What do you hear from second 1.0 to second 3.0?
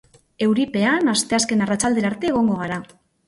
asteazken arratsaldera arte egongo gara.